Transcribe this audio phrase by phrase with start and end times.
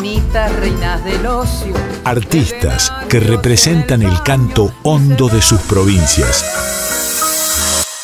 [0.00, 1.74] minitas, reinas del ocio.
[2.04, 6.44] Artistas que representan el canto hondo de sus provincias.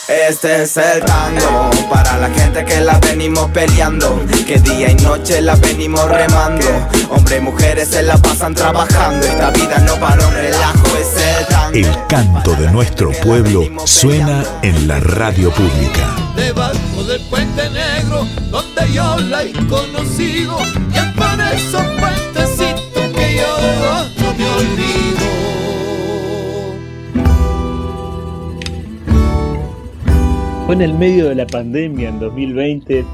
[0.08, 5.40] Este es el tango para la gente que la venimos peleando, que día y noche
[5.40, 6.66] la venimos remando.
[7.10, 11.46] Hombres y mujeres se la pasan trabajando, esta vida no para un relajo, es el
[11.46, 11.78] tango.
[11.78, 16.23] El canto de nuestro pueblo suena en la radio pública.
[16.36, 19.64] Debajo del puente negro, donde yo la he y es
[21.16, 23.52] por esos puentecitos que yo
[24.18, 25.24] no me olvido.
[30.66, 33.04] Fue en el medio de la pandemia en 2020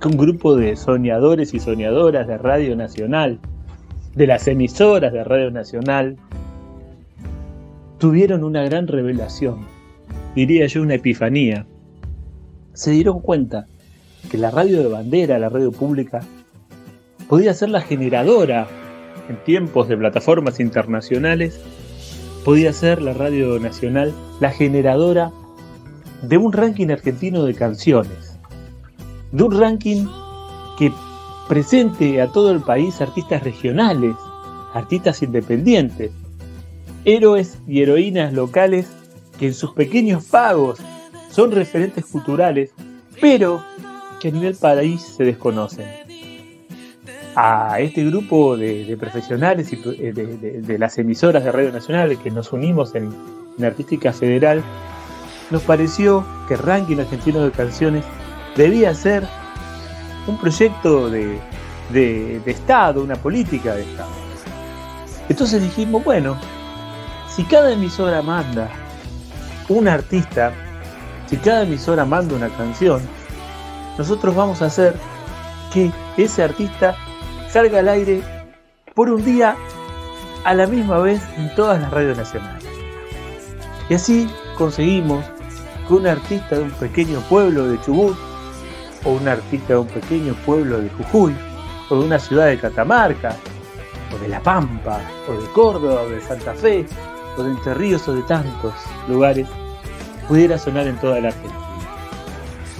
[0.00, 3.38] que un grupo de soñadores y soñadoras de Radio Nacional,
[4.14, 6.16] de las emisoras de Radio Nacional,
[7.98, 9.66] tuvieron una gran revelación,
[10.34, 11.66] diría yo una epifanía.
[12.80, 13.66] Se dieron cuenta
[14.30, 16.20] que la radio de bandera, la radio pública,
[17.28, 18.68] podía ser la generadora
[19.28, 21.60] en tiempos de plataformas internacionales,
[22.42, 25.30] podía ser la radio nacional la generadora
[26.22, 28.38] de un ranking argentino de canciones,
[29.30, 30.06] de un ranking
[30.78, 30.90] que
[31.50, 34.16] presente a todo el país artistas regionales,
[34.72, 36.12] artistas independientes,
[37.04, 38.90] héroes y heroínas locales
[39.38, 40.80] que en sus pequeños pagos
[41.30, 42.72] son referentes culturales,
[43.20, 43.64] pero
[44.20, 45.86] que a nivel país se desconocen.
[47.36, 52.52] A este grupo de, profesionales y de, de, las emisoras de Radio Nacional que nos
[52.52, 53.10] unimos en,
[53.64, 54.62] Artística Federal,
[55.50, 58.04] nos pareció que ranking argentino de canciones
[58.56, 59.22] debía ser
[60.26, 61.38] un proyecto de,
[61.92, 64.10] de, Estado, una política de Estado.
[65.28, 66.38] Entonces dijimos, bueno,
[67.28, 68.70] si cada emisora manda
[69.68, 70.54] un artista,
[71.30, 73.00] si cada emisora manda una canción,
[73.96, 74.96] nosotros vamos a hacer
[75.72, 76.96] que ese artista
[77.48, 78.20] salga al aire
[78.96, 79.56] por un día
[80.42, 82.64] a la misma vez en todas las radios nacionales.
[83.88, 85.24] Y así conseguimos
[85.86, 88.16] que un artista de un pequeño pueblo de Chubut,
[89.04, 91.34] o un artista de un pequeño pueblo de Jujuy,
[91.90, 93.36] o de una ciudad de Catamarca,
[94.12, 96.84] o de La Pampa, o de Córdoba, o de Santa Fe,
[97.36, 98.74] o de Entre Ríos, o de tantos
[99.08, 99.46] lugares,
[100.30, 101.58] pudiera sonar en toda la Argentina.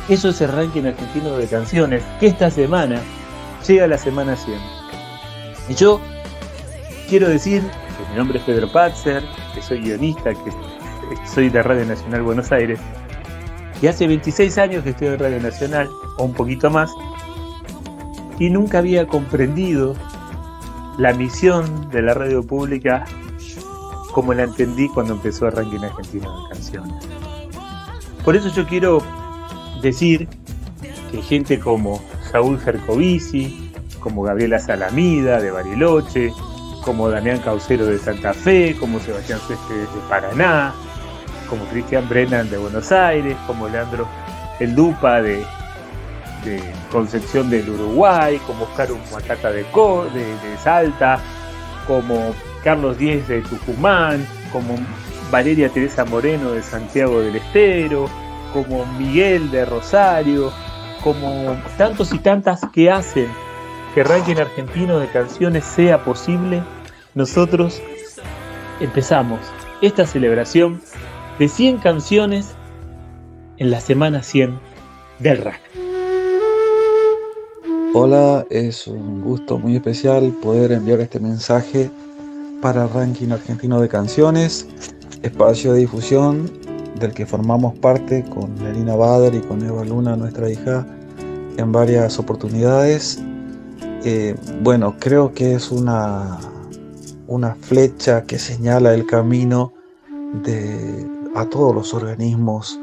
[0.08, 3.00] Eso es el ranking argentino de canciones, que esta semana
[3.66, 4.56] llega a la semana 100.
[5.68, 6.00] Y yo
[7.08, 10.52] quiero decir que mi nombre es Pedro Patzer, que soy guionista, que
[11.26, 12.78] soy de Radio Nacional Buenos Aires,
[13.82, 16.92] y hace 26 años que estoy en Radio Nacional, o un poquito más,
[18.38, 19.96] y nunca había comprendido
[20.98, 23.04] la misión de la radio pública
[24.12, 27.19] como la entendí cuando empezó el ranking argentino de canciones.
[28.24, 29.02] Por eso yo quiero
[29.82, 30.28] decir
[31.10, 36.32] que gente como Saúl Gercovici, como Gabriela Salamida de Bariloche,
[36.84, 40.72] como Damián Caucero de Santa Fe, como Sebastián Sueste de Paraná,
[41.48, 44.06] como Cristian Brennan de Buenos Aires, como Leandro
[44.58, 45.44] El Dupa de,
[46.90, 51.20] Concepción del Uruguay, como Oscar Humacaca de, de, de Salta,
[51.86, 54.76] como Carlos Díez de Tucumán, como
[55.30, 58.08] Valeria Teresa Moreno de Santiago del Estero,
[58.52, 60.52] como Miguel de Rosario,
[61.02, 63.28] como tantos y tantas que hacen
[63.94, 66.62] que ranking argentino de canciones sea posible,
[67.14, 67.80] nosotros
[68.80, 69.40] empezamos
[69.82, 70.80] esta celebración
[71.38, 72.54] de 100 canciones
[73.56, 74.58] en la semana 100
[75.18, 75.60] del RAC.
[77.92, 81.90] Hola, es un gusto muy especial poder enviar este mensaje
[82.62, 84.68] para Ranking Argentino de Canciones,
[85.22, 86.50] espacio de difusión
[86.98, 90.86] del que formamos parte con Melina Bader y con Eva Luna, nuestra hija,
[91.56, 93.22] en varias oportunidades.
[94.04, 96.38] Eh, bueno, creo que es una,
[97.26, 99.72] una flecha que señala el camino
[100.44, 102.78] de, a todos los organismos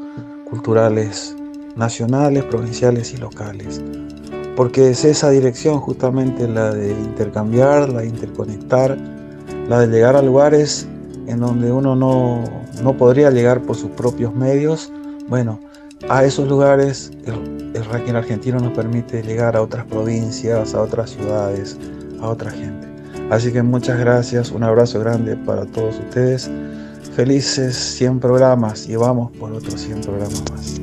[0.50, 1.36] culturales
[1.76, 3.80] nacionales, provinciales y locales.
[4.56, 8.98] Porque es esa dirección justamente la de intercambiar, la de interconectar,
[9.68, 10.88] la de llegar a lugares
[11.28, 12.42] en donde uno no,
[12.82, 14.90] no podría llegar por sus propios medios.
[15.28, 15.60] Bueno,
[16.08, 21.10] a esos lugares el, el ranking argentino nos permite llegar a otras provincias, a otras
[21.10, 21.76] ciudades,
[22.20, 22.88] a otra gente.
[23.30, 26.50] Así que muchas gracias, un abrazo grande para todos ustedes.
[27.14, 30.80] Felices 100 programas y vamos por otros 100 programas más.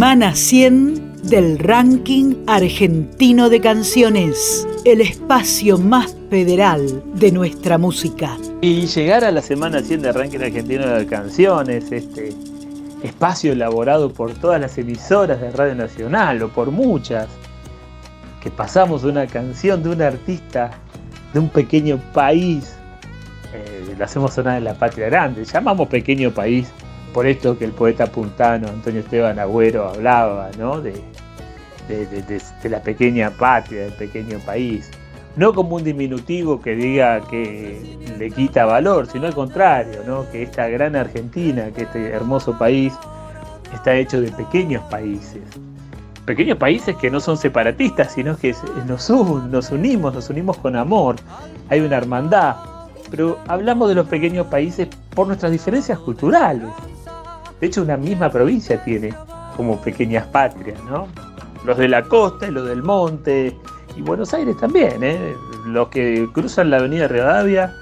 [0.00, 8.34] Semana 100 del ranking argentino de canciones, el espacio más federal de nuestra música.
[8.62, 12.32] Y llegar a la semana 100 del ranking argentino de canciones, este
[13.02, 17.28] espacio elaborado por todas las emisoras de Radio Nacional o por muchas,
[18.42, 20.70] que pasamos de una canción de un artista
[21.34, 22.74] de un pequeño país,
[23.52, 26.72] eh, lo hacemos sonar en la patria grande, llamamos pequeño país
[27.12, 30.80] por esto que el poeta puntano Antonio Esteban Agüero hablaba, ¿no?
[30.80, 30.94] De,
[31.88, 34.90] de, la pequeña patria, del pequeño país.
[35.36, 40.28] No como un diminutivo que diga que le quita valor, sino al contrario, ¿no?
[40.30, 42.92] que esta gran Argentina, que este hermoso país,
[43.72, 45.42] está hecho de pequeños países.
[46.26, 48.54] Pequeños países que no son separatistas, sino que
[48.86, 51.16] nos, nos unimos, nos unimos con amor.
[51.68, 52.56] Hay una hermandad.
[53.10, 56.68] Pero hablamos de los pequeños países por nuestras diferencias culturales.
[57.60, 59.14] De hecho, una misma provincia tiene
[59.56, 61.06] como pequeñas patrias, ¿no?
[61.64, 63.54] Los de la costa y los del monte,
[63.96, 65.34] y Buenos Aires también, ¿eh?
[65.66, 67.74] Los que cruzan la avenida Rivadavia,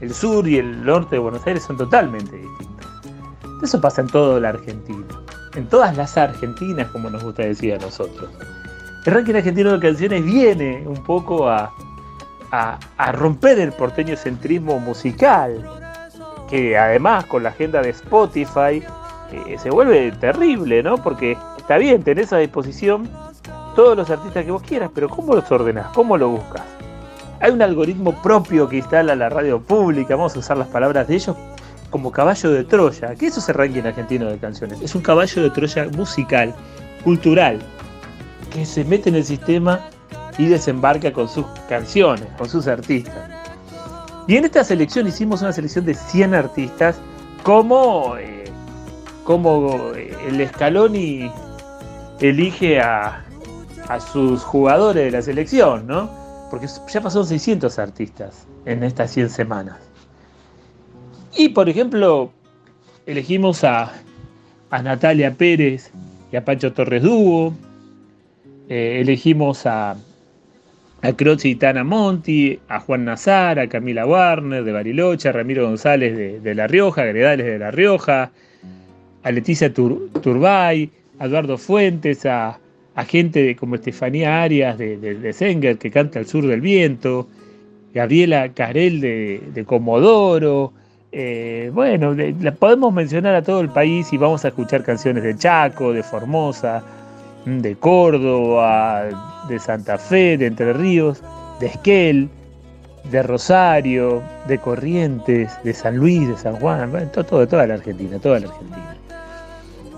[0.00, 2.86] el sur y el norte de Buenos Aires son totalmente distintos.
[3.62, 5.04] Eso pasa en toda la Argentina,
[5.54, 8.30] en todas las Argentinas, como nos gusta decir a nosotros.
[9.06, 11.72] El ranking argentino de canciones viene un poco a,
[12.52, 15.64] a, a romper el porteño centrismo musical,
[16.50, 18.82] que además con la agenda de Spotify
[19.32, 20.96] eh, se vuelve terrible, ¿no?
[20.98, 23.08] Porque está bien, tenés a disposición
[23.74, 25.92] todos los artistas que vos quieras, pero ¿cómo los ordenás?
[25.94, 26.62] ¿Cómo lo buscas?
[27.40, 31.16] Hay un algoritmo propio que instala la radio pública, vamos a usar las palabras de
[31.16, 31.36] ellos,
[31.90, 34.80] como caballo de Troya, que eso es el ranking argentino de canciones.
[34.80, 36.54] Es un caballo de Troya musical,
[37.04, 37.58] cultural,
[38.52, 39.80] que se mete en el sistema
[40.38, 43.30] y desembarca con sus canciones, con sus artistas.
[44.26, 46.96] Y en esta selección hicimos una selección de 100 artistas
[47.42, 48.35] como eh,
[49.26, 51.28] cómo el Scaloni
[52.20, 53.24] elige a,
[54.12, 56.10] sus jugadores de la selección, ¿no?
[56.50, 59.76] Porque ya pasaron 600 artistas en estas 100 semanas.
[61.36, 62.32] Y por ejemplo,
[63.04, 63.92] elegimos a,
[64.70, 65.90] Natalia Pérez
[66.32, 67.54] y a Pancho Torres Dúo,
[68.68, 69.96] eh, elegimos a,
[71.02, 75.66] a Croce y Tana Monti, a Juan Nazar, a Camila Warner de Bariloche, a Ramiro
[75.66, 78.32] González de, de La Rioja, Gredales de La Rioja,
[79.26, 82.60] a Leticia Turbay, Eduardo Fuentes, a,
[83.08, 87.26] gente como Estefanía Arias de, de, que canta El Sur del Viento,
[87.92, 90.72] Gabriela Carel de, Comodoro.
[91.10, 92.14] Eh, bueno,
[92.56, 96.84] podemos mencionar a todo el país y vamos a escuchar canciones de Chaco, de Formosa,
[97.44, 99.06] de Córdoba,
[99.48, 101.20] de Santa Fe, de Entre Ríos,
[101.58, 102.28] de Esquel,
[103.10, 108.20] de Rosario, de Corrientes, de San Luis, de San Juan, todo, de toda la Argentina,
[108.20, 108.96] toda la Argentina.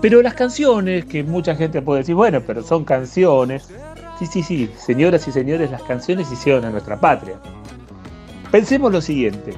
[0.01, 3.67] Pero las canciones, que mucha gente puede decir, bueno, pero son canciones.
[4.17, 7.35] Sí, sí, sí, señoras y señores, las canciones hicieron a nuestra patria.
[8.51, 9.53] Pensemos lo siguiente.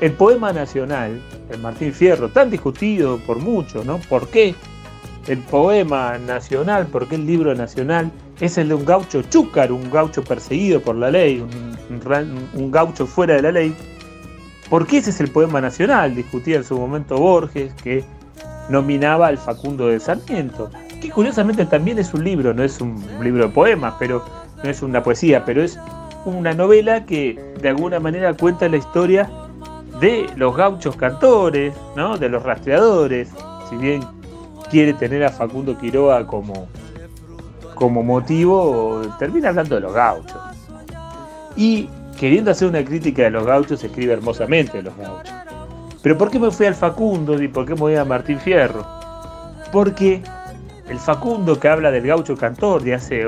[0.00, 3.98] El poema nacional, el Martín Fierro, tan discutido por muchos, ¿no?
[3.98, 4.54] ¿Por qué
[5.28, 8.10] el poema nacional, por qué el libro nacional
[8.40, 11.44] es el de un gaucho chúcar, un gaucho perseguido por la ley,
[12.54, 13.74] un, gaucho fuera de la ley.
[14.68, 18.04] Porque ese es el poema nacional, discutía en su momento Borges, que
[18.68, 23.46] nominaba al Facundo de Sarmiento, que curiosamente también es un libro, no es un libro
[23.46, 24.24] de poemas, pero
[24.62, 25.78] no es una poesía, pero es
[26.24, 29.28] una novela que de alguna manera cuenta la historia
[30.00, 32.16] de los gauchos cantores, ¿no?
[32.16, 33.28] de los rastreadores,
[33.68, 34.02] si bien
[34.70, 36.68] quiere tener a Facundo Quiroga como
[37.74, 40.40] como motivo termina hablando de los gauchos.
[41.56, 45.32] Y queriendo hacer una crítica de los gauchos, escribe hermosamente de los gauchos.
[46.02, 48.84] Pero ¿por qué me fui al Facundo y por qué me voy a Martín Fierro?
[49.70, 50.22] Porque
[50.88, 53.24] el Facundo que habla del gaucho cantor, de hace,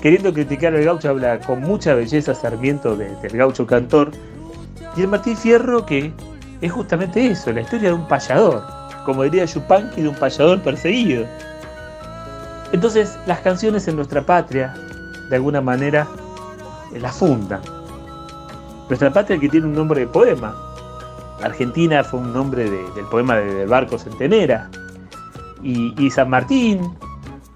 [0.00, 4.12] queriendo criticar al gaucho, habla con mucha belleza Sarmiento del gaucho cantor.
[4.96, 6.12] Y el Martín Fierro que
[6.62, 8.62] es justamente eso, la historia de un payador,
[9.04, 11.26] como diría Yupanqui, de un payador perseguido.
[12.72, 14.74] Entonces las canciones en nuestra patria,
[15.28, 16.06] de alguna manera,
[16.94, 17.60] eh, la fundan.
[18.88, 20.65] Nuestra patria que tiene un nombre de poema.
[21.42, 24.70] Argentina fue un nombre del poema de, Barco Centenera.
[25.62, 26.96] Y, San Martín,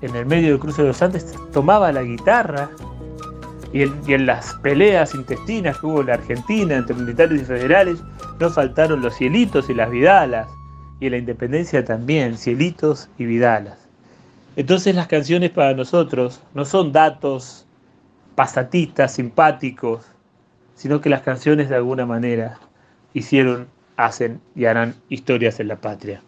[0.01, 2.71] en el medio del cruce de los Andes, tomaba la guitarra.
[3.73, 8.03] Y, y en las peleas intestinas que hubo en la Argentina entre militares y federales,
[8.41, 10.49] no faltaron los cielitos y las vidalas.
[10.99, 13.79] Y en la independencia también, cielitos y vidalas.
[14.57, 17.67] Entonces las canciones para nosotros no son datos
[18.35, 20.05] pasatistas, simpáticos,
[20.75, 22.59] sino que las canciones de alguna manera
[23.15, 26.23] hicieron, hacen y harán historias en la patria.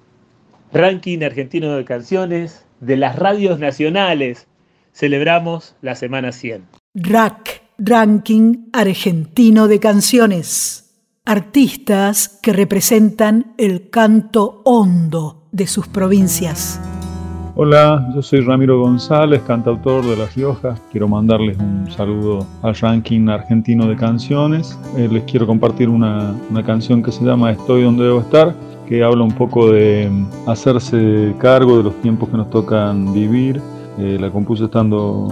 [0.72, 4.46] Ranking argentino de canciones de las radios nacionales.
[4.92, 6.64] Celebramos la semana 100.
[6.94, 10.94] RAC, Ranking Argentino de Canciones.
[11.24, 16.80] Artistas que representan el canto hondo de sus provincias.
[17.54, 20.80] Hola, yo soy Ramiro González, cantautor de Las Riojas.
[20.90, 24.78] Quiero mandarles un saludo al ranking argentino de canciones.
[24.96, 28.54] Eh, les quiero compartir una, canción que se llama Estoy donde debo estar,
[28.88, 33.60] que habla un poco de mm, hacerse cargo de los tiempos que nos tocan vivir.
[33.98, 35.28] Eh, la compuse estando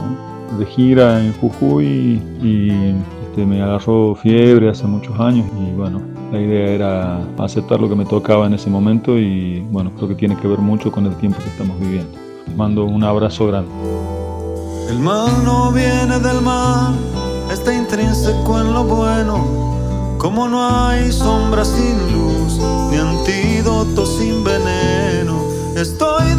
[0.58, 2.92] de gira en Jujuy y
[3.30, 7.94] este, me agarró fiebre hace muchos años y bueno, la idea era aceptar lo que
[7.94, 11.14] me tocaba en ese momento y bueno, creo que tiene que ver mucho con el
[11.16, 12.18] tiempo que estamos viviendo.
[12.46, 13.70] Les mando un abrazo grande.
[14.88, 16.94] El mal no viene del mal,
[17.52, 20.16] está intrínseco en lo bueno.
[20.18, 22.58] Como no hay sombra sin luz,
[22.90, 25.40] ni antídoto sin veneno.
[25.76, 26.34] Estoy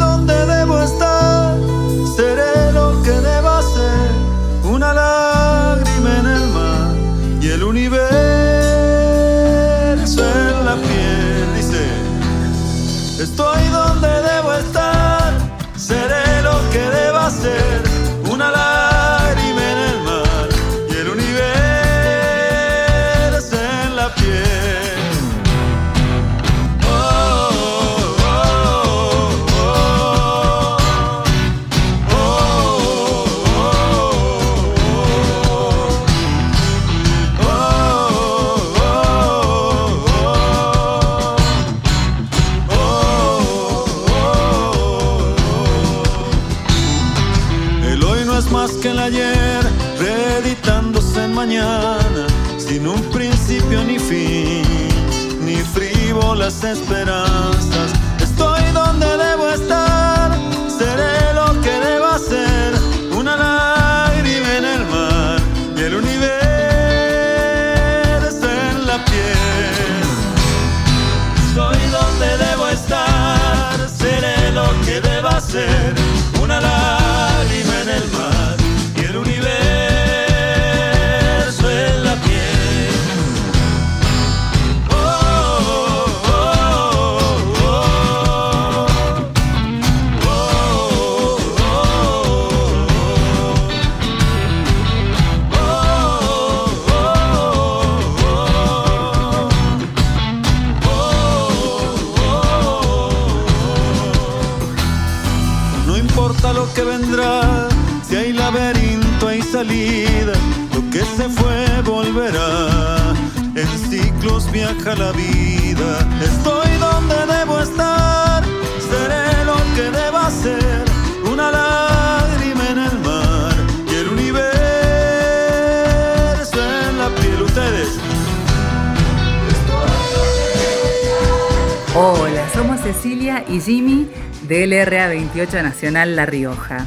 [133.02, 134.08] Cecilia y Jimmy
[134.46, 136.86] del LRA 28 Nacional La Rioja.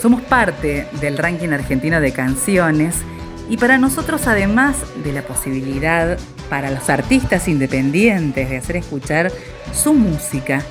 [0.00, 2.94] Somos parte del ranking argentino de canciones
[3.48, 6.16] y para nosotros además de la posibilidad
[6.48, 9.32] para los artistas independientes de hacer escuchar
[9.74, 10.62] su música,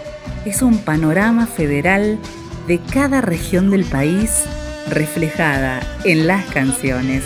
[0.46, 2.18] es un panorama federal
[2.66, 4.46] de cada región del país
[4.90, 7.26] reflejada en las canciones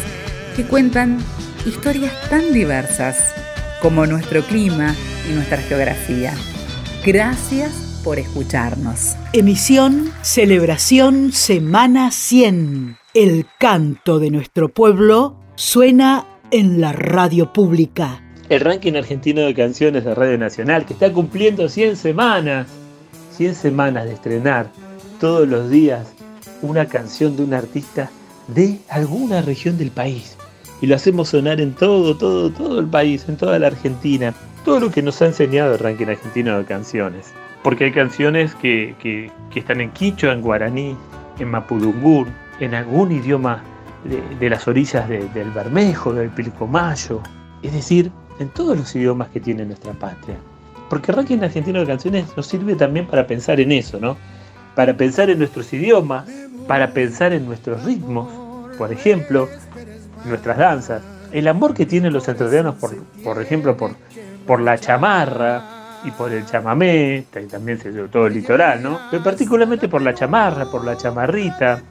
[0.56, 1.20] que cuentan
[1.68, 3.32] historias tan diversas
[3.80, 4.96] como nuestro clima
[5.30, 6.34] y nuestra geografía.
[7.06, 9.18] Gracias por escucharnos.
[9.34, 12.96] Emisión Celebración Semana 100.
[13.14, 18.24] El canto de nuestro pueblo suena en la radio pública.
[18.48, 22.68] El ranking argentino de canciones de Radio Nacional, que está cumpliendo 100 semanas.
[23.36, 24.72] 100 semanas de estrenar
[25.20, 26.08] todos los días
[26.62, 28.12] una canción de un artista
[28.48, 30.38] de alguna región del país.
[30.80, 34.34] Y lo hacemos sonar en todo, todo, todo el país, en toda la Argentina.
[34.64, 39.32] Todo lo que nos ha enseñado el ranking argentino de canciones porque hay canciones que,
[39.56, 40.96] están en quichua, en guaraní,
[41.40, 42.28] en mapudungun,
[42.60, 43.64] en algún idioma
[44.40, 47.22] de, las orillas del Bermejo, del Pilcomayo,
[47.64, 50.36] es decir, en todos los idiomas que tiene nuestra patria.
[50.90, 54.18] Porque el ranking argentino de canciones nos sirve también para pensar en eso, ¿no?
[54.76, 56.28] Para pensar en nuestros idiomas,
[56.68, 58.28] para pensar en nuestros ritmos,
[58.78, 59.48] por ejemplo,
[60.26, 61.02] nuestras danzas.
[61.32, 63.96] El amor que tienen los entrerrianos, por, por ejemplo, por,
[64.46, 65.74] por la chamarra,
[66.06, 69.00] y por el chamamé, también se dio todo el litoral, ¿no?
[69.10, 71.82] Pero particularmente por la chamarra, por la chamarrita.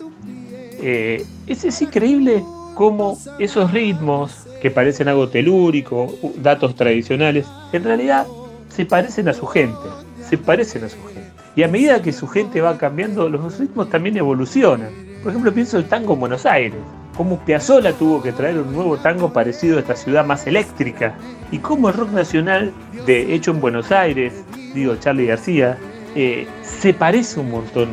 [0.84, 2.42] Eh, es, increíble
[2.74, 8.26] cómo esos ritmos que parecen algo telúrico, datos tradicionales, en realidad
[8.68, 9.88] se parecen a su gente,
[10.28, 11.30] se parecen a su gente.
[11.54, 14.90] Y a medida que su gente va cambiando, los ritmos también evolucionan.
[15.22, 16.80] Por ejemplo, pienso el tango en Buenos Aires
[17.16, 21.14] cómo Piazzolla tuvo que traer un nuevo tango parecido a esta ciudad más eléctrica,
[21.50, 22.72] y cómo el rock nacional,
[23.06, 24.44] de hecho en Buenos Aires,
[24.74, 25.78] digo Charlie García,
[26.14, 27.88] eh, se parece un montón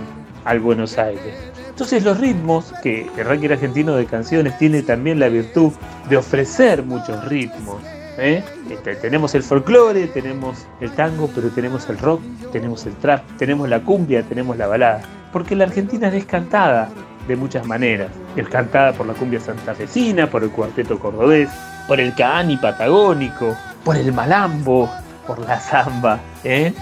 [0.45, 1.36] al Buenos Aires.
[1.69, 5.71] Entonces los ritmos, que el ranking argentino de canciones tiene también la virtud
[6.10, 7.82] de ofrecer muchos ritmos.
[8.17, 8.43] ¿eh?
[8.69, 13.69] Este, tenemos el folclore, tenemos el tango, pero tenemos el rock, tenemos el trap, tenemos
[13.69, 15.01] la cumbia, tenemos la balada.
[15.32, 16.89] Porque la Argentina es descantada,
[17.29, 18.09] de muchas maneras.
[18.35, 21.49] Es cantada por la cumbia santafesina, por el cuarteto cordobés,
[21.87, 24.89] por el caani patagónico, por el malambo,
[25.25, 26.73] por la samba, ¿eh?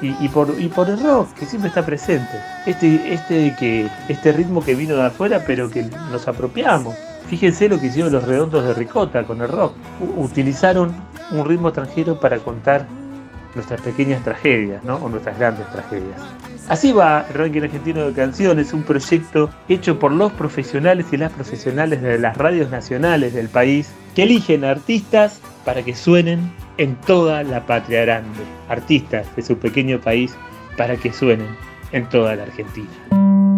[0.00, 2.40] y, por, y por el rock, que siempre está presente.
[2.66, 6.96] Este, este, que, este ritmo que vino de afuera, pero que nos apropiamos.
[7.28, 9.74] Fíjense lo que hicieron los redondos de Ricota con el rock.
[10.16, 10.92] utilizaron
[11.30, 12.86] un ritmo extranjero para contar
[13.54, 14.96] nuestras pequeñas tragedias, ¿no?
[14.96, 16.20] O nuestras grandes tragedias.
[16.72, 21.30] Así va el ranking argentino de canciones, un proyecto hecho por los profesionales y las
[21.30, 27.42] profesionales de las radios nacionales del país que eligen artistas para que suenen en toda
[27.42, 28.40] la patria grande.
[28.70, 30.34] Artistas de su pequeño país
[30.78, 31.48] para que suenen
[31.92, 33.51] en toda la Argentina.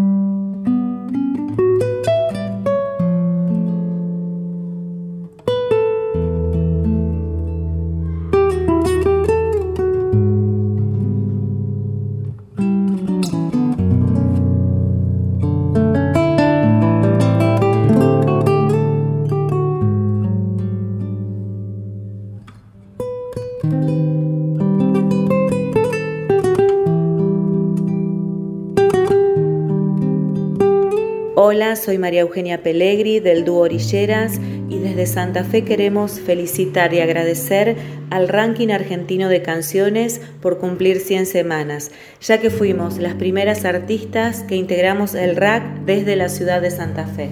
[31.76, 37.76] Soy María Eugenia Pellegri del dúo Orilleras y desde Santa Fe queremos felicitar y agradecer
[38.10, 44.42] al ranking argentino de canciones por cumplir 100 semanas, ya que fuimos las primeras artistas
[44.42, 47.30] que integramos el RAC desde la ciudad de Santa Fe.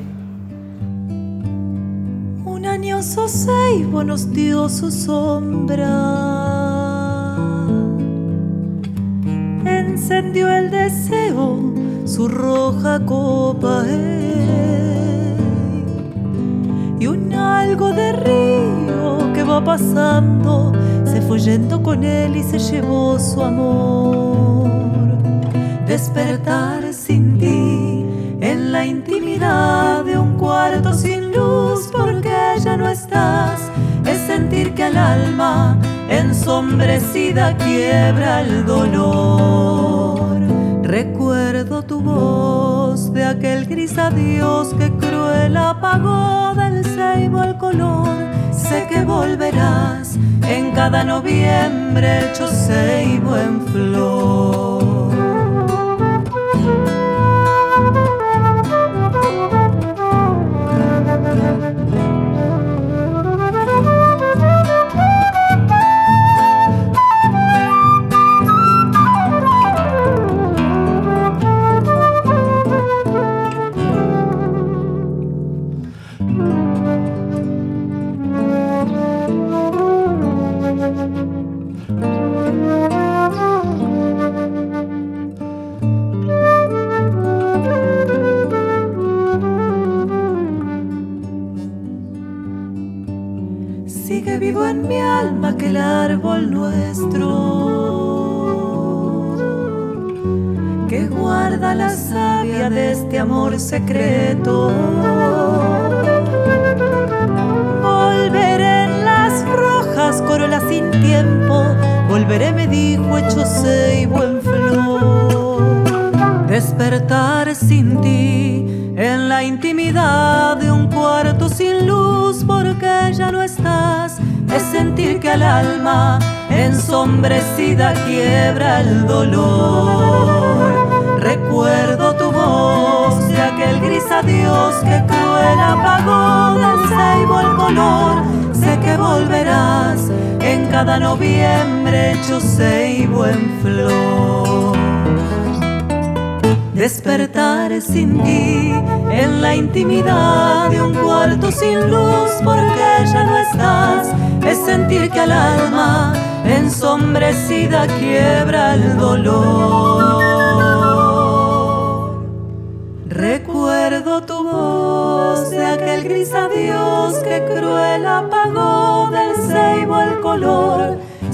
[2.44, 5.88] Un año seis, buenos días su sombra.
[9.64, 13.84] Encendió el deseo su roja copa
[16.98, 20.72] y un algo de río que va pasando
[21.04, 24.70] se fue yendo con él y se llevó su amor.
[25.86, 28.06] Despertar sin ti
[28.40, 33.60] en la intimidad de un cuarto sin luz porque ya no estás
[34.06, 40.51] es sentir que el alma ensombrecida quiebra el dolor
[41.80, 48.08] Tu voz de aquel gris adiós que cruel apagó del ceibo el color.
[48.52, 54.82] Sé que volverás en cada noviembre hecho ceibo en flor.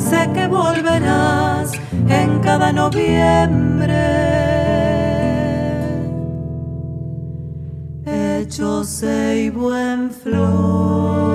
[0.09, 1.73] Sé que volverás
[2.09, 3.95] en cada noviembre.
[8.07, 11.29] Hecho ceibo en flor.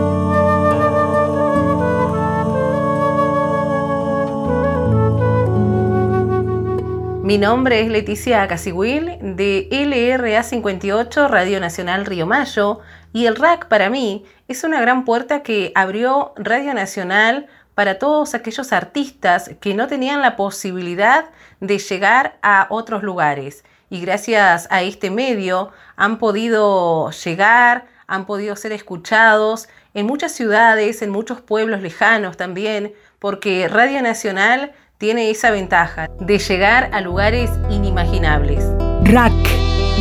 [7.24, 12.80] Mi nombre es Leticia Casiguil de LRA 58 Radio Nacional Río Mayo
[13.14, 18.34] y el RAC para mí es una gran puerta que abrió Radio Nacional para todos
[18.34, 21.26] aquellos artistas que no tenían la posibilidad
[21.60, 23.64] de llegar a otros lugares.
[23.90, 31.02] Y gracias a este medio han podido llegar, han podido ser escuchados en muchas ciudades,
[31.02, 37.52] en muchos pueblos lejanos también, porque Radio Nacional tiene esa ventaja de llegar a lugares
[37.70, 38.66] inimaginables.
[39.04, 39.34] RAC,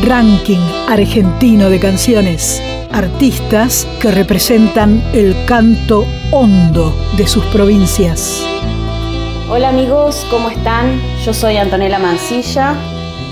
[0.07, 2.61] Ranking Argentino de Canciones.
[2.93, 8.45] Artistas que representan el canto hondo de sus provincias.
[9.49, 11.01] Hola amigos, ¿cómo están?
[11.25, 12.75] Yo soy Antonella Mancilla,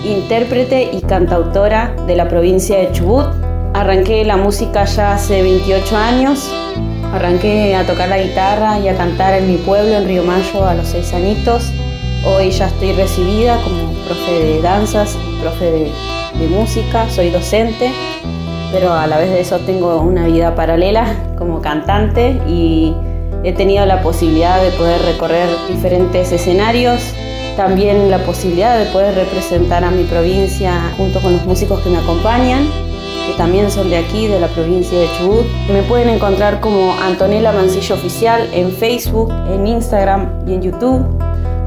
[0.03, 3.27] intérprete y cantautora de la provincia de Chubut.
[3.73, 6.51] Arranqué la música ya hace 28 años
[7.13, 10.73] Arranqué a tocar la guitarra y a cantar en mi pueblo, en Río Mayo, a
[10.73, 11.69] los seis añitos.
[12.25, 15.91] Hoy ya estoy recibida como profe de danzas profe de,
[16.39, 17.91] de música, soy docente,
[18.71, 22.95] pero a la vez de eso tengo una vida paralela como cantante y
[23.43, 27.01] he tenido la posibilidad de poder recorrer diferentes escenarios,
[27.57, 31.97] también la posibilidad de poder representar a mi provincia junto con los músicos que me
[31.97, 32.67] acompañan
[33.27, 35.45] que también son de aquí, de la provincia de Chubut.
[35.71, 41.05] Me pueden encontrar como Antonella Mancillo Oficial en Facebook, en Instagram y en YouTube.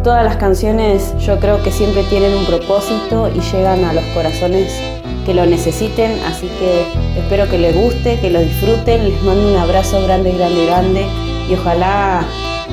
[0.02, 4.78] Todas las canciones yo creo que siempre tienen un propósito y llegan a los corazones
[5.24, 6.83] que lo necesiten, así que
[7.16, 11.06] espero que les guste, que lo disfruten, les mando un abrazo grande, grande, grande.
[11.48, 12.24] Y ojalá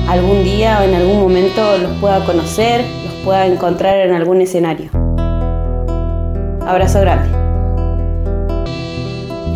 [0.08, 4.90] algún día o en algún momento los pueda conocer, los pueda encontrar en algún escenario.
[6.66, 7.28] Abrazo grande.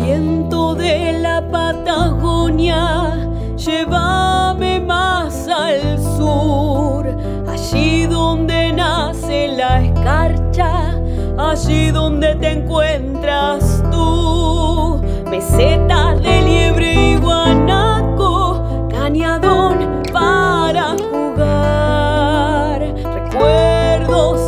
[0.03, 7.07] Viento de la Patagonia, llévame más al sur,
[7.49, 10.96] allí donde nace la escarcha,
[11.37, 22.81] allí donde te encuentras tú, meseta de liebre y guanaco, cañadón para jugar,
[23.13, 24.46] recuerdos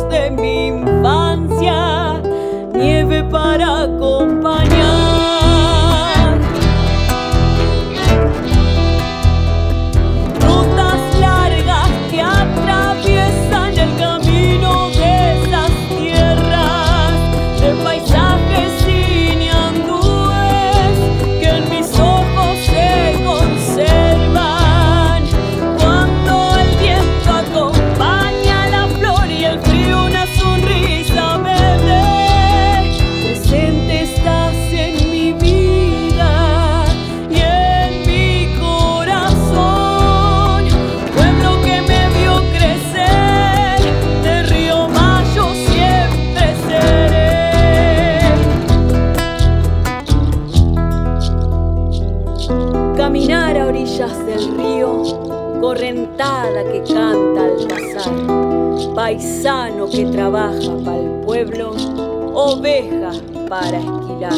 [54.60, 55.02] río,
[55.60, 61.72] correntada que canta al pasar, paisano que trabaja para el pueblo,
[62.34, 63.12] oveja
[63.48, 64.32] para esquilar,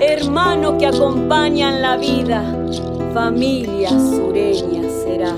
[0.00, 2.42] hermano que acompañan la vida,
[3.12, 5.34] familia sureña será,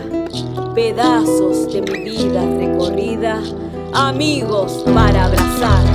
[0.74, 3.40] pedazos de mi vida recorrida,
[3.92, 5.86] amigos para abrazar.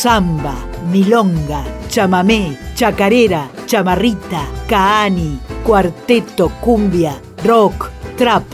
[0.00, 0.54] Samba,
[0.90, 8.44] milonga, chamamé, chacarera, chamarrita, caani, cuarteto, cumbia, rock, trap,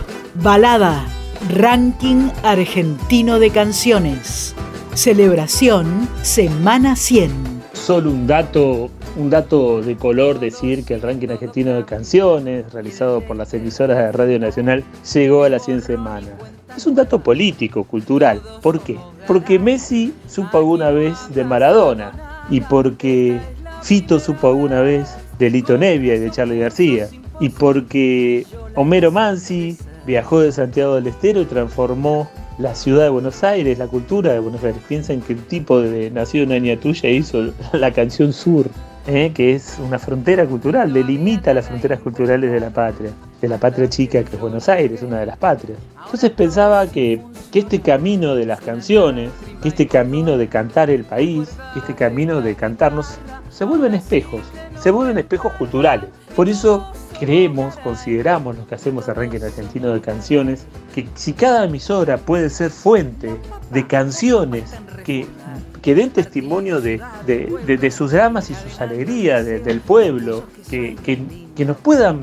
[0.42, 1.04] balada,
[1.50, 4.56] ranking argentino de canciones.
[4.94, 7.30] Celebración Semana 100.
[7.74, 13.20] Solo un dato, un dato de color decir que el ranking argentino de canciones, realizado
[13.22, 16.30] por las emisoras de Radio Nacional, llegó a las 100 semanas.
[16.76, 18.40] Es un dato político, cultural.
[18.62, 18.98] ¿Por qué?
[19.26, 23.40] Porque Messi supo alguna vez de Maradona y porque
[23.82, 27.08] Fito supo alguna vez de Lito Nevia y de Charlie García
[27.40, 29.76] y porque Homero Mansi
[30.06, 34.38] viajó de Santiago del Estero y transformó la ciudad de Buenos Aires, la cultura de
[34.38, 34.80] Buenos Aires.
[34.88, 38.66] Piensan que el tipo de Nació en Añatuya hizo la canción Sur,
[39.06, 39.32] ¿eh?
[39.34, 43.88] que es una frontera cultural, delimita las fronteras culturales de la patria, de la patria
[43.88, 45.78] chica que es Buenos Aires, una de las patrias.
[46.04, 47.20] Entonces pensaba que,
[47.52, 49.30] este camino de las canciones,
[49.62, 53.16] que este camino de cantar el país, que este camino de cantarnos,
[53.48, 54.42] se vuelven espejos,
[54.78, 56.10] se vuelven espejos culturales.
[56.34, 56.86] Por eso
[57.18, 62.50] creemos, consideramos los que hacemos arranque en argentino de canciones, que si cada emisora puede
[62.50, 63.34] ser fuente
[63.70, 64.64] de canciones
[65.02, 65.26] que,
[65.86, 71.64] que den testimonio de, de- sus dramas y sus alegrías de- del pueblo, que, que-
[71.64, 72.22] nos puedan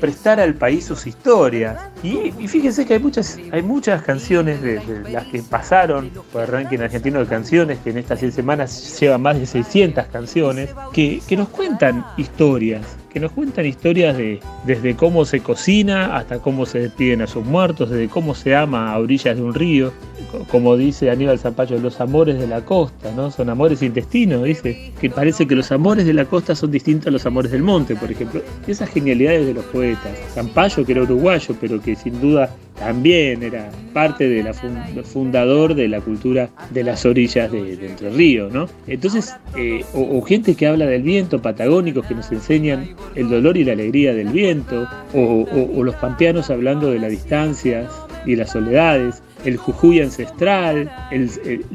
[0.00, 1.78] prestar al país sus historias.
[2.02, 6.48] Y, fíjense que hay muchas, hay muchas canciones de, de las que pasaron por el
[6.48, 11.20] ranking argentino de canciones, que en estas 100 semanas lleva más de 600 canciones, que,
[11.28, 16.66] que nos cuentan historias, que nos cuentan historias de desde cómo se cocina hasta cómo
[16.66, 19.92] se despiden a sus muertos, desde cómo se ama a orillas de un río,
[20.32, 23.30] co- como dice Aníbal Zampayo, los amores de la costa, ¿no?
[23.30, 27.06] Son amores sin destino, dice, que parece que los amores de la costa son distintos
[27.06, 28.42] a los amores del monte, por ejemplo.
[28.66, 30.10] Esas genialidades de los poetas.
[30.34, 35.74] Zampayo, que era uruguayo, pero que sin duda también era parte de la fun- fundador
[35.74, 38.66] de la cultura de las orillas de, Entre Ríos, ¿no?
[38.86, 43.64] Entonces, eh, o, gente que habla del viento, patagónicos que nos enseñan el dolor y
[43.64, 47.90] la alegría del viento, o- o los pampeanos hablando de las distancias
[48.26, 50.90] y las soledades, el Jujuy ancestral,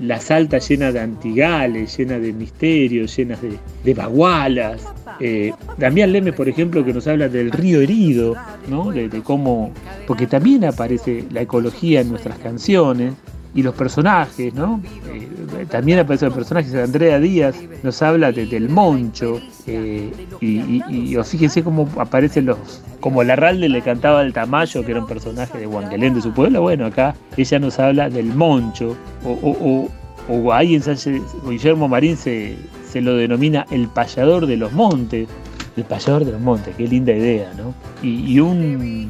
[0.01, 4.83] la Salta llena de antigales, llena de misterios, llenas de, bagualas.
[5.19, 8.35] Eh, Damián Leme, por ejemplo, que nos habla del río herido,
[8.69, 8.91] ¿no?
[8.91, 9.71] de cómo,
[10.07, 13.13] porque también aparece la ecología en nuestras canciones
[13.55, 14.79] y los personajes, ¿no?
[15.11, 21.15] Eh, también aparecen personajes, Andrea Díaz nos habla de- del Moncho, eh, y, y- y-
[21.17, 22.57] o fíjense cómo aparecen los,
[22.99, 26.61] como Larralde le cantaba al Tamayo, que era un personaje de Huanquelén de su pueblo,
[26.61, 29.89] bueno, acá ella nos habla del Moncho, o, o,
[30.29, 32.55] o, o ahí en Sánchez- Guillermo Marín se,
[32.87, 35.27] se lo denomina el payador de los montes,
[35.75, 37.73] el payador de los montes, qué linda idea, ¿no?
[38.03, 39.09] Y, y un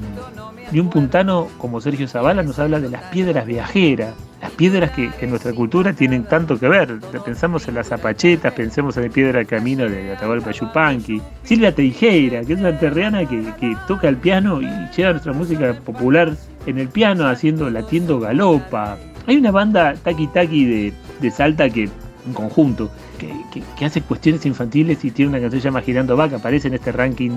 [0.71, 5.09] y un puntano como Sergio Zavala nos habla de las piedras viajeras, las piedras que,
[5.19, 6.99] en nuestra cultura tienen tanto que ver.
[7.25, 11.21] Pensamos en las zapachetas, pensemos en la piedra del camino de Atahualpa Yupanqui.
[11.43, 16.35] Silvia Teijeira, que es una terreana que, toca el piano y lleva nuestra música popular
[16.65, 18.97] en el piano haciendo latiendo galopa.
[19.27, 24.45] Hay una banda Taki Taki de, Salta que en conjunto que, que- que hace cuestiones
[24.45, 27.31] infantiles y tiene una canción que se llama Girando Vaca, aparece en este ranking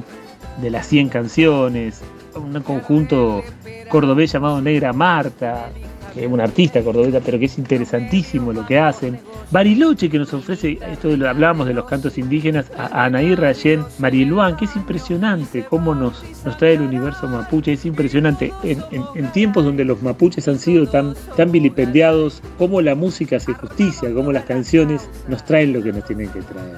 [0.61, 2.03] de las 100 canciones,
[2.35, 3.43] un conjunto
[3.89, 5.71] cordobés llamado Negra Marta.
[6.15, 9.19] que es una artista cordobesa, pero que es interesantísimo lo que hacen.
[9.51, 14.67] Bariloche, que nos ofrece, esto hablábamos de los cantos indígenas, a, Anaí Rayén, Mariluán, que
[14.67, 18.53] es impresionante cómo nos, nos trae el universo mapuche, es impresionante.
[18.63, 24.13] En, tiempos donde los mapuches han sido tan, tan vilipendiados, cómo la música hace justicia,
[24.13, 26.77] cómo las canciones nos traen lo que nos tienen que traer.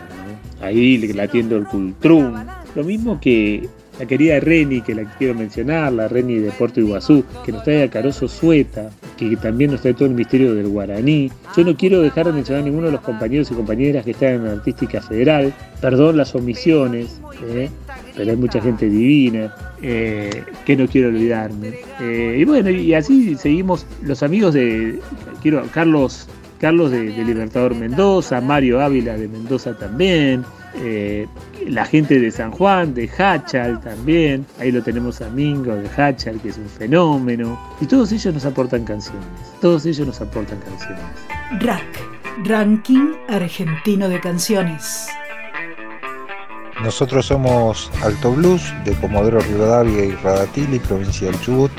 [0.62, 2.34] Ahí latiendo el cultrum.
[2.74, 7.24] Lo mismo que la querida Reni, que la quiero mencionar, la Reni de Puerto Iguazú,
[7.44, 11.30] que nos trae a Caroso Sueta, que también nos trae todo el misterio del guaraní.
[11.56, 14.34] Yo no quiero dejar de mencionar a ninguno de los compañeros y compañeras que están
[14.34, 17.68] en Artística Federal, perdón las omisiones, ¿eh?
[18.16, 21.74] pero hay mucha gente divina, eh, que no quiero olvidarme.
[22.00, 24.98] Eh, y bueno, y así seguimos los amigos de
[25.42, 26.28] quiero Carlos
[26.60, 30.44] Carlos de Libertador Mendoza, Mario Ávila de Mendoza también,
[30.76, 31.26] eh,
[31.68, 36.40] la gente de San Juan, de Hachal también, ahí lo tenemos a Mingo de Hachal,
[36.40, 39.24] que es un fenómeno, y todos ellos nos aportan canciones,
[39.60, 41.04] todos ellos nos aportan canciones.
[41.60, 41.84] RAC,
[42.44, 45.06] Ranking Argentino de Canciones.
[46.82, 51.70] Nosotros somos Alto Blues de Comodoro Rivadavia y Radatili, provincia del Chubut,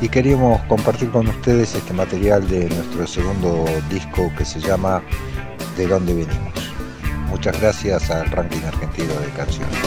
[0.00, 5.02] y queríamos compartir con ustedes este material de nuestro segundo disco que se llama
[5.76, 6.77] De dónde venimos.
[7.30, 9.78] Muchas gracias al ranking argentino de canciones.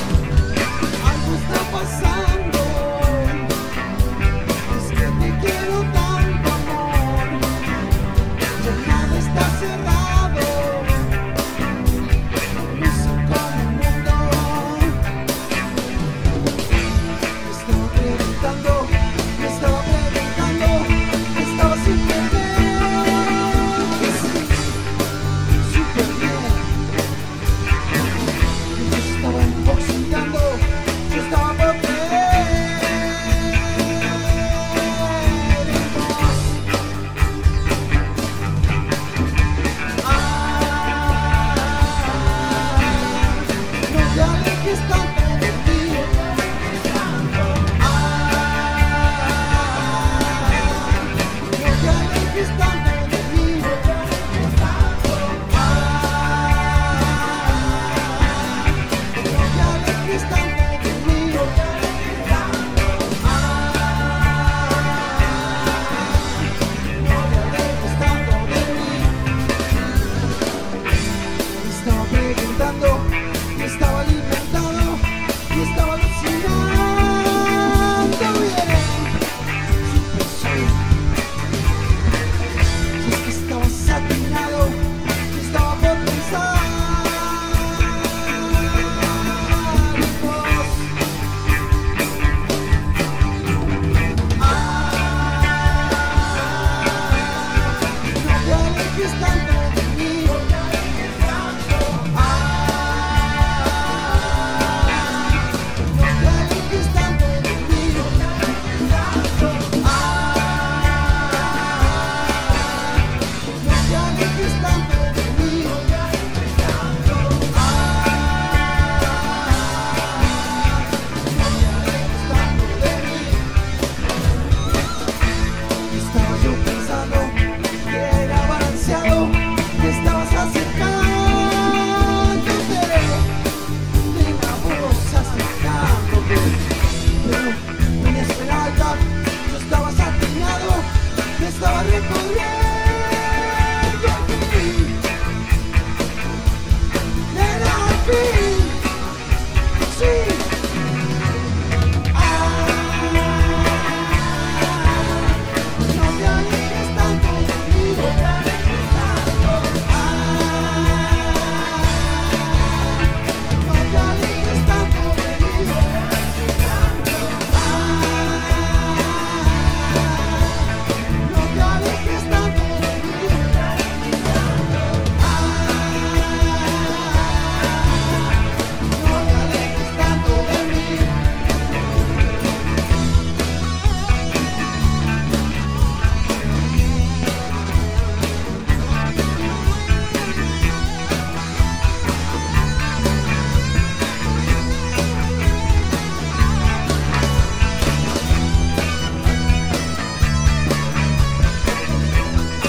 [44.63, 45.21] que estão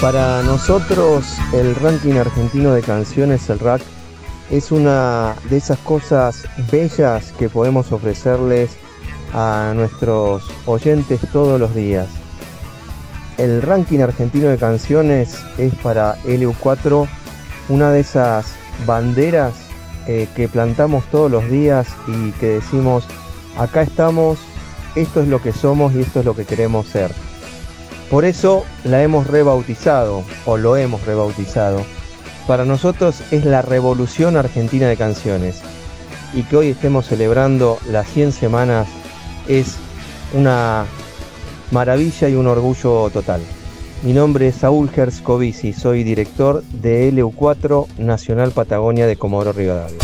[0.03, 3.81] Para nosotros el ranking argentino de canciones, el RAC,
[4.51, 8.71] es una de esas cosas bellas que podemos ofrecerles
[9.33, 12.09] a nuestros oyentes todos los días.
[13.37, 17.07] el ranking argentino de canciones es para LU4
[17.69, 18.47] una de esas
[18.85, 19.53] banderas
[20.07, 23.05] eh, que plantamos todos los días y que decimos,
[23.57, 24.37] acá estamos,
[24.95, 27.22] esto es lo que somos y esto es lo que queremos ser.
[28.13, 31.83] Por eso la hemos rebautizado o lo hemos rebautizado.
[32.45, 35.63] Para nosotros es la Revolución Argentina de Canciones
[36.31, 38.87] y que hoy estemos celebrando las 100 semanas
[39.47, 39.77] es
[40.35, 40.85] una
[41.71, 43.41] maravilla y un orgullo total.
[44.03, 49.97] Mi nombre es Saúl Gerscovici, soy director de LU4 Nacional Patagonia de Comodoro Rivadavia.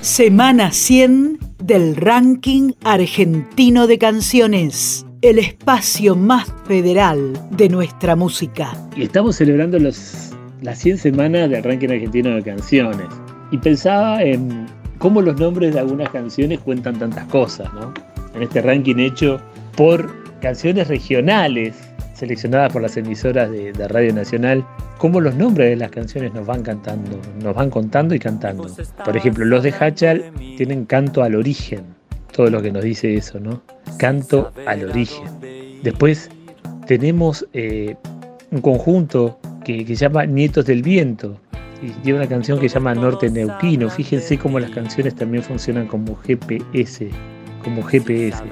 [0.00, 8.72] Semana 100 del ranking argentino de canciones, el espacio más federal de nuestra música.
[8.96, 10.30] Y estamos celebrando los,
[10.62, 13.06] las 100 semanas del ranking argentino de canciones.
[13.50, 14.66] Y pensaba en
[14.98, 17.92] cómo los nombres de algunas canciones cuentan tantas cosas, ¿no?
[18.34, 19.40] En este ranking hecho
[19.76, 20.10] por
[20.40, 21.76] canciones regionales
[22.14, 24.64] seleccionadas por las emisoras de, de, Radio Nacional,
[24.98, 28.68] cómo los nombres de las canciones nos van cantando, nos van contando y cantando.
[29.04, 31.84] Por ejemplo, los de Hachal tienen canto al origen,
[32.40, 33.60] todo lo que nos dice eso, ¿no?
[33.98, 35.24] Canto al origen.
[35.82, 36.30] Después
[36.86, 37.96] tenemos eh,
[38.50, 41.38] un conjunto que, que se llama Nietos del Viento,
[41.82, 43.90] y tiene una canción que se llama Norte Neuquino.
[43.90, 47.10] Fíjense cómo las canciones también funcionan como GPS,
[47.62, 48.42] como GPS.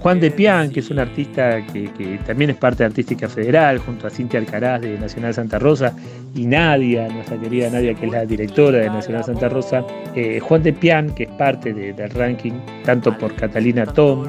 [0.00, 3.78] Juan de Pian, que es un artista que, que, también es parte de Artística Federal,
[3.78, 5.94] junto a Cintia Alcaraz de Nacional Santa Rosa
[6.34, 9.84] y Nadia, nuestra querida Nadia, que es la directora de Nacional Santa Rosa.
[10.14, 12.52] Eh, Juan de Pian, que es parte de, del ranking,
[12.84, 14.26] tanto por Catalina Tom,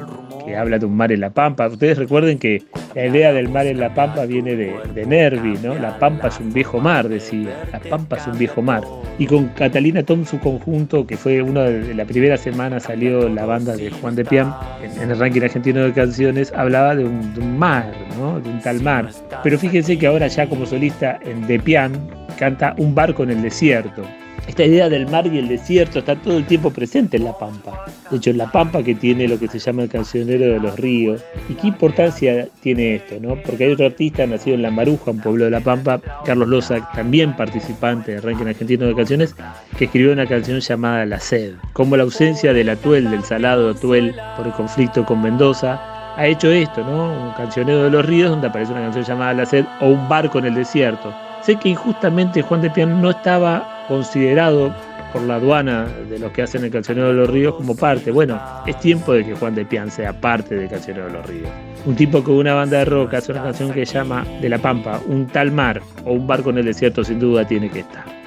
[0.50, 1.68] que habla de un mar en la Pampa.
[1.68, 2.62] Ustedes recuerden que
[2.94, 5.74] la idea del mar en la Pampa viene de, de Nervi, ¿no?
[5.76, 7.64] La Pampa es un viejo mar, decía.
[7.72, 8.82] La Pampa es un viejo mar.
[9.18, 13.46] Y con Catalina Tom, su conjunto, que fue una de la primera semana salió la
[13.46, 17.34] banda de Juan de Pian en, en el ranking argentino de canciones, hablaba de un,
[17.34, 18.40] de un mar, ¿no?
[18.40, 19.08] De un tal mar.
[19.42, 21.92] Pero fíjense que ahora ya como solista en De Pian
[22.38, 24.02] canta Un barco en el desierto
[24.50, 27.84] esta idea del mar y el desierto está todo el tiempo presente en La Pampa.
[28.10, 30.76] De hecho, en La Pampa que tiene lo que se llama el cancionero de los
[30.76, 31.22] ríos.
[31.48, 33.14] ¿Y qué importancia tiene esto?
[33.20, 33.36] no?
[33.46, 36.90] Porque hay otro artista nacido en La Maruja, un pueblo de La Pampa, Carlos Loza,
[36.94, 39.36] también participante del ranking argentino de canciones,
[39.78, 41.54] que escribió una canción llamada La Sed.
[41.72, 45.80] Como la ausencia del atuel, del salado atuel, por el conflicto con Mendoza,
[46.16, 47.28] ha hecho esto, ¿no?
[47.28, 50.40] Un cancionero de los ríos donde aparece una canción llamada La Sed o un barco
[50.40, 51.14] en el desierto.
[51.42, 54.72] Sé que injustamente Juan de Pian no estaba considerado
[55.12, 58.12] por la aduana de los que hacen el Cancionero de los Ríos como parte.
[58.12, 61.50] Bueno, es tiempo de que Juan de Pian sea parte del Cancionero de los Ríos.
[61.84, 65.00] Un tipo con una banda de rock hace una canción que llama De la Pampa,
[65.08, 68.19] un tal mar o un barco en el desierto sin duda tiene que estar.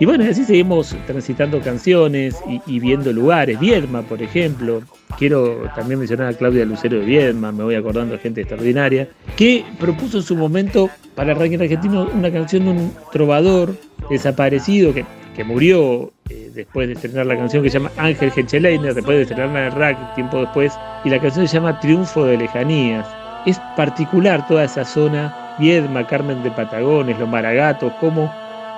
[0.00, 3.60] Y bueno, así seguimos transitando canciones y, viendo lugares.
[3.60, 4.82] Viedma, por ejemplo.
[5.18, 9.62] Quiero también mencionar a Claudia Lucero de Viedma, me voy acordando de gente extraordinaria, que
[9.78, 13.74] propuso en su momento para el ranking argentino una canción de un trovador
[14.08, 15.04] desaparecido que,
[15.36, 19.22] que murió eh, después de estrenar la canción que se llama Ángel Hencheleiner, después de
[19.24, 20.72] estrenarla en el rack tiempo después,
[21.04, 23.06] y la canción se llama Triunfo de Lejanías.
[23.44, 28.32] Es particular toda esa zona, Viedma, Carmen de Patagones, Los Maragatos, como,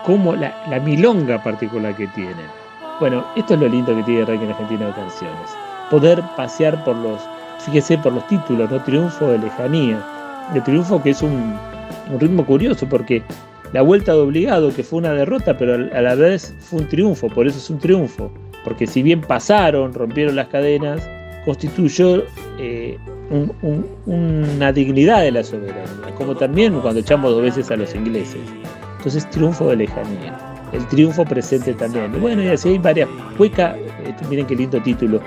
[0.04, 2.46] como la, milonga particular que tienen.
[3.00, 5.50] Bueno, esto es lo lindo que tiene ranking argentino de canciones.
[5.90, 7.20] Poder pasear por los,
[7.60, 8.82] fíjese, por los títulos, ¿no?
[8.82, 10.02] Triunfo de Lejanía.
[10.52, 11.54] De triunfo que es un,
[12.18, 13.22] ritmo curioso porque
[13.72, 17.28] la vuelta de obligado, que fue una derrota, pero a la vez fue un triunfo,
[17.28, 18.30] por eso es un triunfo,
[18.64, 21.08] porque si bien pasaron, rompieron las cadenas,
[21.44, 22.24] constituyó
[22.58, 22.98] eh,
[23.30, 27.94] un, un, una dignidad de la soberanía, como también cuando echamos dos veces a los
[27.94, 28.40] ingleses.
[29.02, 30.38] Entonces, triunfo de lejanía,
[30.72, 32.20] el triunfo presente también.
[32.20, 33.08] Bueno, y así hay varias.
[33.36, 35.20] Cueca, eh, miren qué lindo título.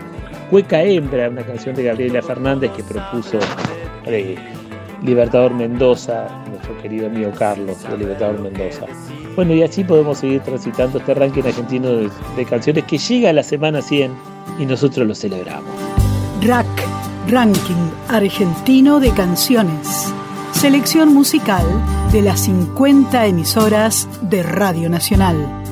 [0.49, 3.37] Cueca Hembra, una canción de Gabriela Fernández que propuso
[4.05, 4.37] eh,
[5.03, 8.85] Libertador Mendoza, nuestro querido amigo Carlos de Libertador Mendoza.
[9.35, 13.33] Bueno, y así podemos seguir transitando este ranking argentino de, de, canciones que llega a
[13.33, 14.09] la semana 100
[14.57, 15.69] y nosotros lo celebramos.
[16.43, 16.65] RAC,
[17.27, 20.13] Ranking Argentino de Canciones.
[20.53, 21.65] Selección musical
[22.11, 25.63] de las 50 emisoras de Radio Nacional.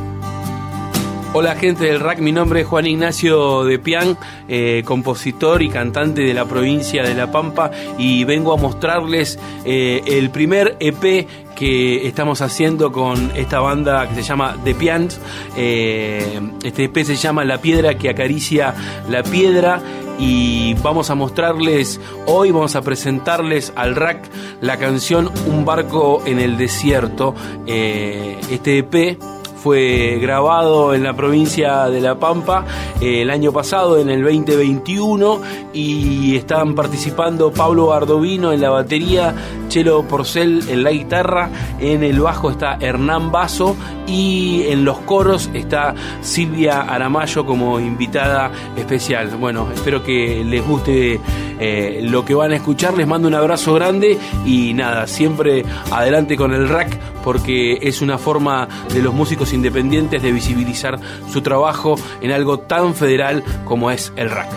[1.36, 4.18] Hola gente del RAC, mi nombre es Juan Ignacio de Pian,
[4.48, 10.04] eh, compositor y cantante de la provincia de La Pampa y vengo a mostrarles eh,
[10.06, 15.20] el primer EP que estamos haciendo con esta banda que se llama The Pians.
[15.58, 18.76] Eh, este EP se llama La Piedra que acaricia
[19.10, 19.82] la piedra
[20.20, 24.30] y vamos a mostrarles hoy, vamos a presentarles al rack
[24.62, 27.36] la canción Un barco en el desierto.
[27.66, 29.18] este EP
[29.64, 32.66] fue grabado en la provincia de La Pampa
[33.00, 35.42] eh, el año pasado, en el 2021,
[35.72, 39.34] y están participando Pablo Ardovino en la batería,
[39.70, 41.50] Chelo Porcel en la guitarra,
[41.80, 48.52] en el bajo está Hernán Basso y en los coros está Silvia Aramayo como invitada
[48.76, 49.30] especial.
[49.40, 51.22] Bueno, espero que les guste
[51.60, 56.36] eh, lo que van a escuchar, les mando un abrazo grande y nada, siempre adelante
[56.36, 61.00] con el rack porque es una forma de los músicos independientes de visibilizar
[61.32, 64.50] su trabajo en algo tan federal como es el rack.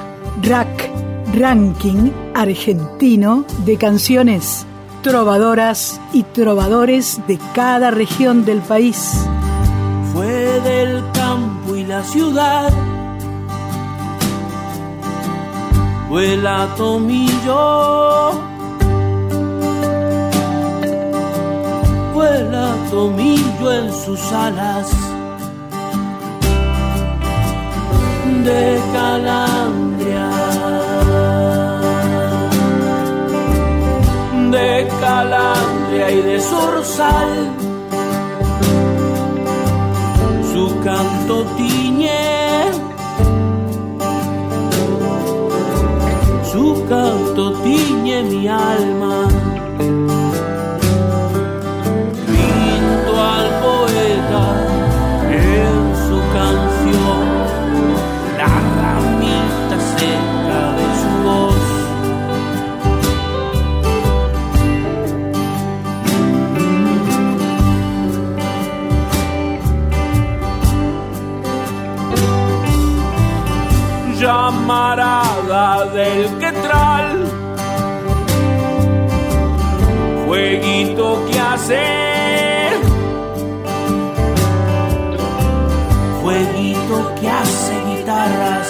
[0.42, 0.90] Rack,
[1.34, 4.66] ranking argentino de canciones
[5.07, 9.24] trovadoras y trovadores de cada región del país.
[10.12, 12.72] Fue del campo y la ciudad.
[16.09, 18.55] Fue la tomillo.
[22.16, 24.90] Fue la tomillo en sus alas.
[28.42, 30.30] De calandria.
[34.50, 37.32] de calandria y de zorzal.
[40.54, 42.62] Su canto tiñe,
[46.50, 49.45] su canto tiñe mi alma.
[86.22, 88.68] Fueguito que hace guitarras.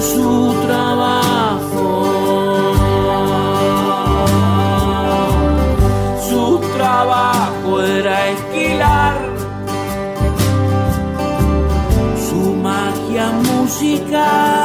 [0.00, 1.88] Su trabajo,
[6.30, 9.16] su trabajo era esquilar.
[12.30, 14.55] su magia musical,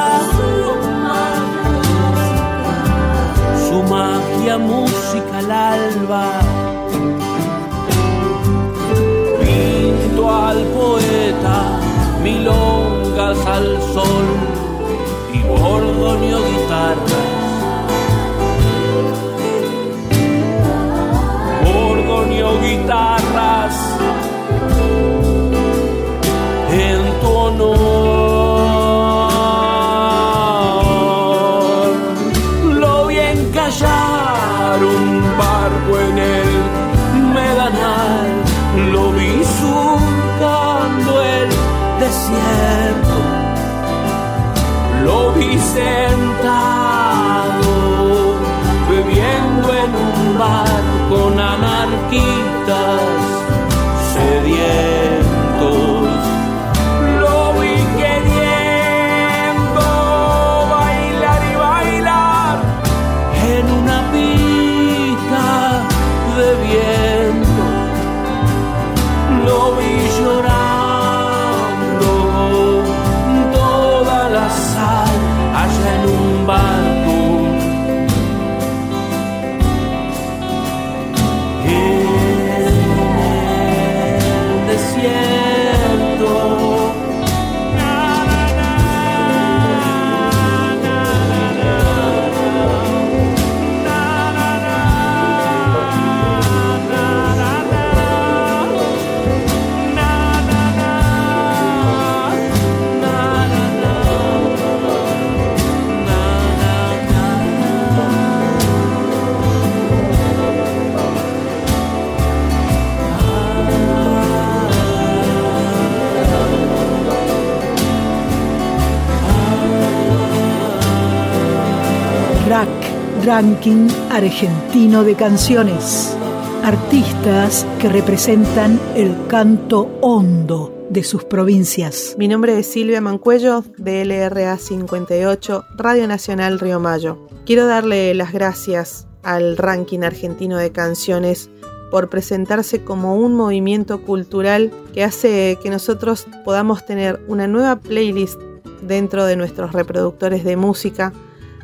[123.23, 126.17] ranking argentino de canciones.
[126.63, 132.15] Artistas que representan el canto hondo de sus provincias.
[132.17, 137.27] Mi nombre es Silvia Mancuello, de LRA 58, Radio Nacional Río Mayo.
[137.45, 141.49] Quiero darle las gracias al ranking argentino de canciones
[141.91, 148.39] por presentarse como un movimiento cultural que hace que nosotros podamos tener una nueva playlist
[148.81, 151.13] dentro de nuestros reproductores de música,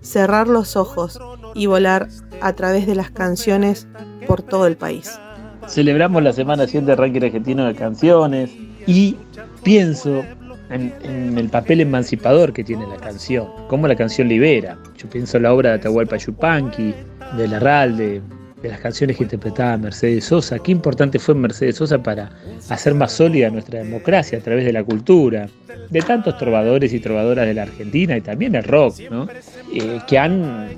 [0.01, 1.19] cerrar los ojos
[1.57, 2.07] y volar
[2.39, 3.87] a través de las canciones
[4.27, 5.19] por todo el país.
[5.67, 8.51] celebramos la semana 100 de ranking argentino de canciones
[8.85, 9.17] y
[9.63, 10.23] pienso
[10.69, 14.77] en, el papel emancipador que tiene la canción, cómo la canción libera.
[14.97, 16.93] Yo pienso en la obra de Atahualpa Yupanqui,
[17.35, 18.21] de Larralde,
[18.67, 20.59] de las canciones que interpretaba Mercedes Sosa.
[20.59, 22.29] Qué importante fue Mercedes Sosa para
[22.69, 25.47] hacer más sólida nuestra democracia a través de la cultura,
[25.89, 29.27] de tantos trovadores y trovadoras de la Argentina y también el rock, ¿no?
[29.73, 30.69] Eh, que han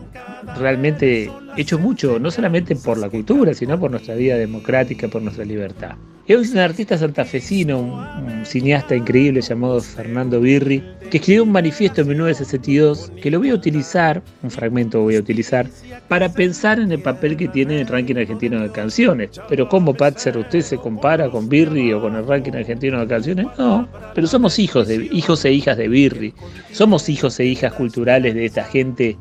[0.58, 5.46] realmente hecho mucho, no solamente por la cultura, sino por nuestra vida democrática, por nuestra
[5.46, 5.96] libertad.
[6.30, 12.10] Es un artista santafesino, un, cineasta increíble llamado Fernando Birri, que escribió un manifiesto en
[12.10, 15.68] 1962 que lo voy a utilizar, un fragmento voy a utilizar,
[16.08, 19.42] para pensar en el papel que tiene el ranking argentino de canciones.
[19.50, 23.48] Pero ¿cómo, Patzer, usted se compara con Birri o con el ranking argentino de canciones?
[23.58, 26.36] No, pero somos hijos, de, hijos e hijas de Birri,
[26.72, 29.18] somos hijos e hijas culturales de esta gente,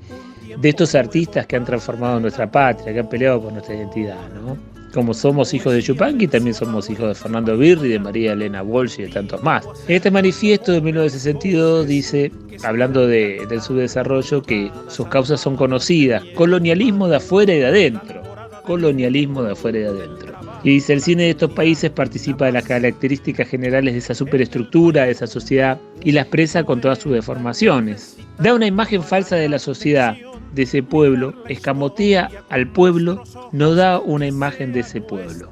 [0.56, 4.56] de estos artistas que han transformado nuestra patria, que han peleado por nuestra identidad, ¿no?
[4.94, 8.98] Como somos hijos de Chupanqui, también somos hijos de Fernando Birri, de María Elena Walsh
[8.98, 9.66] y de tantos más.
[9.86, 12.32] Este manifiesto de 1962 dice,
[12.64, 18.22] hablando de, del subdesarrollo, que sus causas son conocidas, colonialismo de afuera y de adentro.
[18.64, 20.38] Colonialismo de afuera y de adentro.
[20.64, 25.04] Y dice, el cine de estos países participa de las características generales de esa superestructura,
[25.04, 28.16] de esa sociedad, y la expresa con todas sus deformaciones.
[28.38, 30.16] Da una imagen falsa de la sociedad,
[30.54, 33.22] de ese pueblo, escamotea al pueblo,
[33.52, 35.48] no da una imagen de ese pueblo.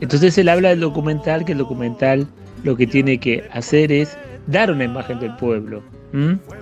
[0.00, 2.26] Entonces él habla del documental, que el documental
[2.62, 4.16] lo que tiene que hacer es
[4.46, 5.82] dar una imagen del pueblo,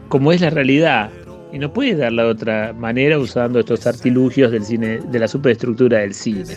[0.08, 1.10] como es la realidad.
[1.52, 5.98] Y no puede darla de otra manera usando estos artilugios del cine, de la superestructura
[5.98, 6.56] del cine.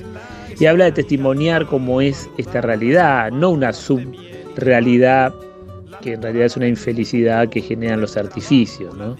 [0.57, 5.33] Y habla de testimoniar cómo es esta realidad, no una subrealidad
[6.01, 9.17] que en realidad es una infelicidad que generan los artificios, ¿no?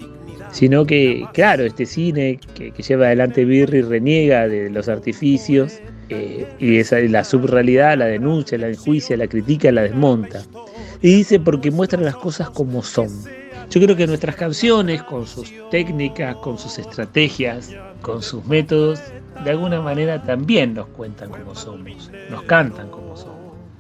[0.56, 6.47] Sino que, claro, este cine que, que lleva adelante Birri reniega de los artificios eh,
[6.60, 10.43] y esa, la subrealidad la denuncia, la enjuicia, la critica, la desmonta.
[11.01, 13.10] Y dice porque muestra las cosas como son.
[13.70, 19.01] Yo creo que nuestras canciones, con sus técnicas, con sus estrategias, con sus métodos,
[19.43, 23.36] de alguna manera también nos cuentan como somos, nos cantan como somos.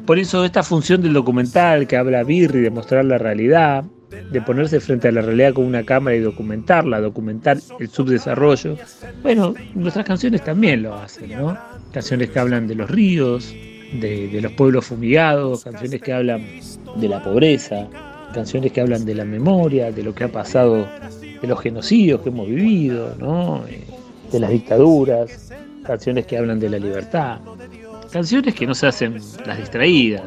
[0.05, 3.85] Por eso esta función del documental que habla Birri de mostrar la realidad,
[4.31, 8.77] de ponerse frente a la realidad con una cámara y documentarla, documentar el subdesarrollo.
[9.21, 11.57] Bueno, nuestras canciones también lo hacen, ¿no?
[11.91, 13.53] Canciones que hablan de los ríos,
[13.93, 16.45] de, los pueblos fumigados, canciones que hablan
[16.95, 17.87] de la pobreza,
[18.33, 20.87] canciones que hablan de la memoria, de lo que ha pasado,
[21.41, 23.63] de los genocidios que hemos vivido, ¿no?
[24.31, 25.51] De las dictaduras,
[25.83, 27.39] canciones que hablan de la libertad,
[28.11, 30.23] canciones que no se hacen las distraídas,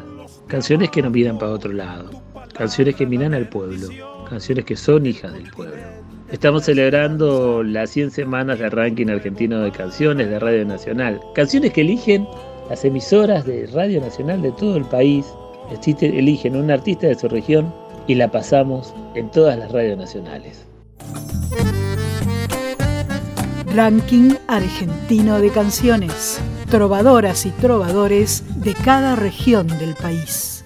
[0.47, 2.28] canciones que no miran para otro lado
[2.59, 3.87] canciones que miran al pueblo,
[4.29, 5.81] canciones que son hijas del pueblo.
[6.29, 11.81] Estamos celebrando las 100 semanas del ranking argentino de canciones de Radio Nacional, canciones que
[11.81, 12.27] eligen
[12.69, 15.25] las emisoras de Radio Nacional de todo el país,
[16.01, 17.73] eligen un artista de su región
[18.07, 20.65] y la pasamos en todas las radios nacionales.
[23.73, 30.58] Ranking argentino de canciones, trovadoras y trovadores de cada región del país.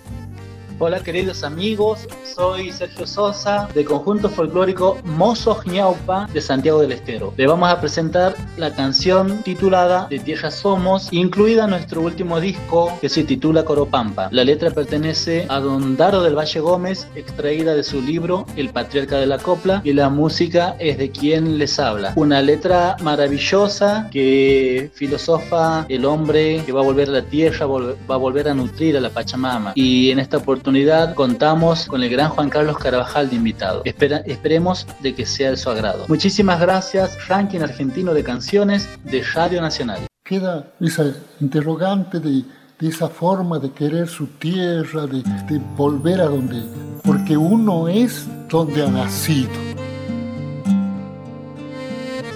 [0.79, 7.31] Hola queridos amigos, soy Sergio Sosa de conjunto folclórico Mozos Ñaupa de Santiago del Estero.
[7.37, 12.91] Le vamos a presentar la canción titulada De Tierra Somos, incluida en nuestro último disco
[12.99, 14.29] que se titula Coropampa.
[14.31, 19.17] La letra pertenece a Don Daro del Valle Gómez, extraída de su libro El Patriarca
[19.17, 22.13] de la Copla, y la música es de quien les habla.
[22.15, 28.15] Una letra maravillosa que filosofa el hombre que va a volver a la tierra, va
[28.15, 29.73] a volver a nutrir a la Pachamama.
[29.75, 30.62] Y en esta oportunidad
[31.13, 33.81] contamos con el gran Juan Carlos Carvajal de invitado.
[33.83, 36.05] Espera, esperemos de que sea de su agrado.
[36.07, 39.99] Muchísimas gracias, ranking argentino de canciones de Radio Nacional.
[40.23, 42.43] Queda esa interrogante de,
[42.79, 46.63] de esa forma de querer su tierra, de, de volver a donde,
[47.03, 49.51] porque uno es donde ha nacido.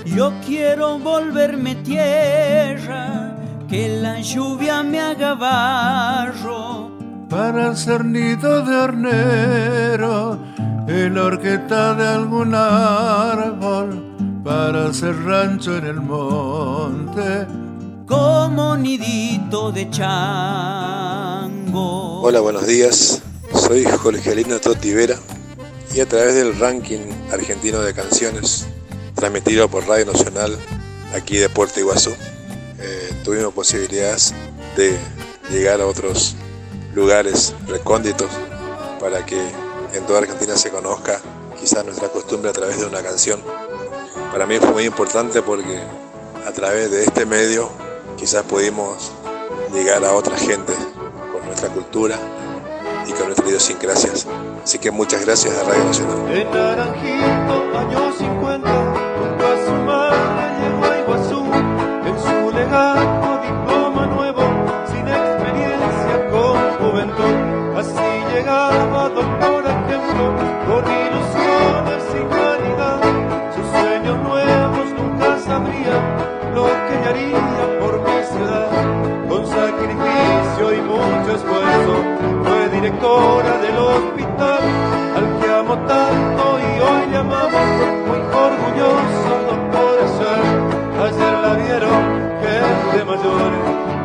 [0.05, 3.35] Yo quiero volverme tierra,
[3.69, 6.86] que la lluvia me haga barro
[7.29, 10.39] para ser nido de hornero
[10.87, 17.45] y la horqueta de algún árbol para ser rancho en el monte
[18.05, 20.11] como nidito de chango.
[22.21, 23.21] Hola, buenos días.
[23.53, 25.17] Soy Jorgelino Totivera
[25.93, 26.99] y a través del ranking
[27.31, 28.67] argentino de canciones
[29.15, 30.57] transmitido por Radio Nacional
[31.13, 32.11] aquí de Puerto Iguazú
[32.79, 34.33] eh, tuvimos posibilidades
[34.75, 34.97] de
[35.49, 36.35] llegar a otros
[36.97, 38.27] lugares recónditos
[38.99, 39.39] para que
[39.93, 41.21] en toda Argentina se conozca
[41.59, 43.39] quizás nuestra costumbre a través de una canción.
[44.31, 45.79] Para mí fue muy importante porque
[46.45, 47.69] a través de este medio
[48.17, 49.11] quizás pudimos
[49.71, 50.73] llegar a otra gente
[51.31, 52.17] con nuestra cultura
[53.05, 54.25] y con nuestras idiosincrasias.
[54.63, 56.17] Así que muchas gracias a Radio Nacional.
[81.45, 84.59] Fue directora del hospital
[85.15, 87.67] al que amo tanto y hoy le amamos
[88.07, 90.43] muy orgulloso doctor ayer
[91.07, 92.01] ayer la vieron
[92.41, 93.51] gente mayor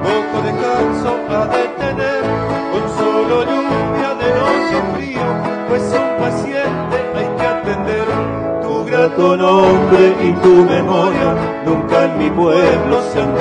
[0.03, 2.22] poco descanso a detener
[2.72, 5.26] con solo lluvia de noche frío
[5.68, 8.41] pues un paciente hay que atender
[8.93, 11.34] tu nombre y tu memoria
[11.64, 13.34] nunca en mi pueblo se han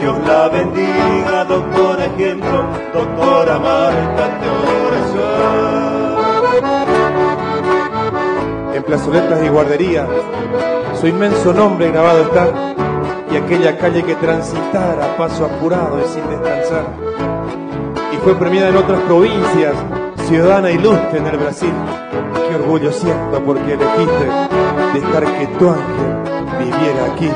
[0.00, 2.64] Dios la bendiga doctor ejemplo
[2.94, 4.38] doctora Marta
[8.74, 10.06] En plazoletas y guardería,
[10.98, 12.48] su inmenso nombre grabado está,
[13.30, 16.86] y aquella calle que transitara paso apurado y sin descansar.
[18.12, 19.74] Y fue premiada en otras provincias,
[20.26, 21.72] ciudadana ilustre en el Brasil.
[22.62, 24.24] Orgullo siento porque elegiste
[24.94, 26.12] dejar que tu ángel
[26.60, 27.28] viviera aquí.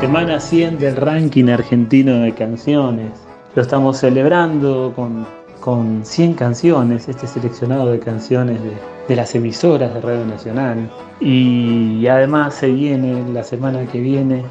[0.00, 3.12] Semana 100 del ranking argentino de canciones.
[3.54, 5.24] Lo estamos celebrando con,
[5.60, 8.72] con 100 canciones, este seleccionado de canciones de,
[9.06, 10.90] de las emisoras de Radio Nacional.
[11.20, 14.42] Y además se viene la semana que viene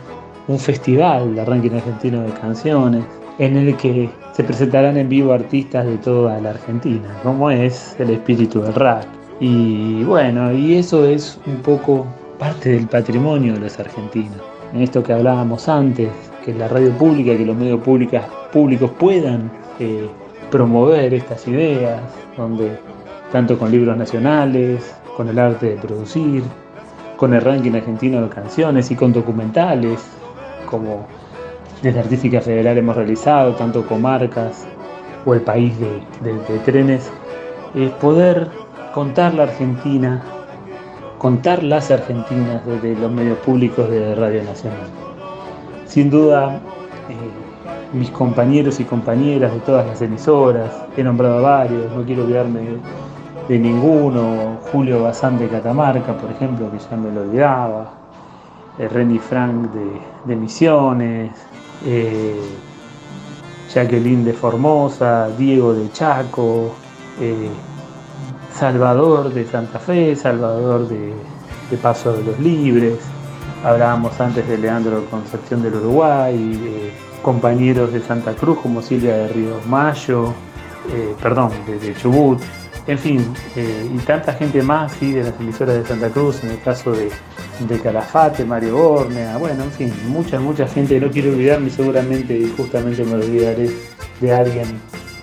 [0.48, 3.04] un festival de ranking argentino de canciones
[3.38, 8.10] en el que se presentarán en vivo artistas de toda la Argentina, como es el
[8.10, 9.06] espíritu del rap.
[9.40, 12.06] Y bueno, y eso es un poco
[12.38, 14.42] parte del patrimonio de los argentinos.
[14.74, 16.10] En esto que hablábamos antes,
[16.44, 20.10] que la radio pública, que los medios públicos puedan eh,
[20.52, 22.02] promover estas ideas,
[22.36, 22.78] donde
[23.32, 26.44] tanto con libros nacionales, con el arte de producir,
[27.16, 30.02] con el ranking argentino de canciones y con documentales,
[30.70, 31.08] como
[31.86, 34.66] desde Artística Federal hemos realizado, tanto comarcas
[35.24, 37.12] o el país de, trenes,
[37.76, 38.50] es poder
[38.92, 40.24] contar la Argentina,
[41.20, 44.88] contar las argentinas desde los medios públicos de Radio Nacional.
[45.86, 46.60] Sin duda,
[47.08, 52.24] eh, mis compañeros y compañeras de todas las emisoras, he nombrado a varios, no quiero
[52.24, 52.62] olvidarme
[53.48, 57.92] de, ninguno, Julio Bazán de Catamarca, por ejemplo, que ya me lo olvidaba,
[58.80, 59.70] eh, Renny Frank
[60.26, 61.30] de Misiones,
[61.86, 62.40] eh,
[63.74, 66.76] Jacqueline de Formosa, Diego de Chaco,
[67.20, 67.50] eh,
[68.54, 71.14] Salvador de Santa Fe, Salvador de,
[71.82, 73.00] Paso de los Libres,
[73.64, 79.28] hablábamos antes de Leandro Concepción del Uruguay, eh, compañeros de Santa Cruz como Silvia de
[79.28, 80.34] Ríos Mayo,
[80.94, 82.40] eh, perdón, de, Chubut,
[82.88, 86.52] en fin, eh, y tanta gente más, sí, de las emisoras de Santa Cruz, en
[86.52, 87.10] el caso de,
[87.60, 92.54] de Calafate, Mario Bornea, bueno, en fin, mucha, mucha gente, no quiero olvidarme seguramente y
[92.56, 93.70] justamente me olvidaré
[94.20, 94.68] de alguien.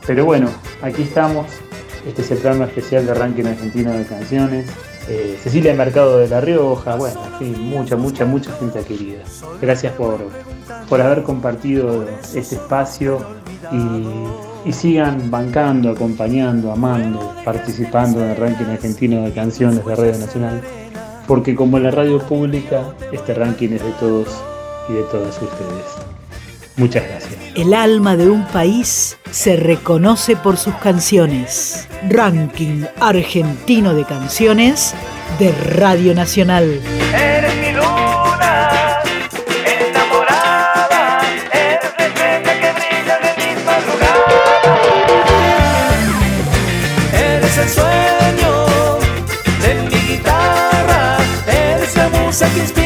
[0.07, 0.49] Pero bueno,
[0.81, 1.47] aquí estamos,
[2.07, 4.71] este es el programa especial de ranking argentino de canciones.
[5.09, 9.23] Eh, Cecilia Mercado de La Rioja, bueno, en fin, mucha, mucha, mucha gente querida.
[9.61, 10.19] Gracias por,
[10.89, 13.21] por haber compartido este espacio
[13.73, 20.19] y, y sigan bancando, acompañando, amando, participando en el ranking argentino de canciones de Radio
[20.19, 20.63] Nacional,
[21.27, 24.29] porque como la radio pública, este ranking es de todos
[24.89, 26.03] y de todas ustedes.
[26.77, 27.35] Muchas gracias.
[27.55, 31.87] El alma de un país se reconoce por sus canciones.
[32.09, 34.95] Ranking argentino de canciones
[35.39, 36.81] de Radio Nacional.
[37.15, 37.42] En
[52.33, 52.82] seconds.